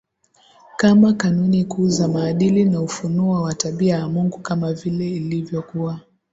kama 0.77 1.13
kanuni 1.13 1.65
kuu 1.65 1.89
za 1.89 2.07
Maadili 2.07 2.65
na 2.65 2.81
ufunuo 2.81 3.41
wa 3.41 3.53
tabia 3.53 3.95
ya 3.95 4.07
Mungu 4.09 4.37
kama 4.39 4.73
vile 4.73 5.09
ilivyokuwa 5.11 5.99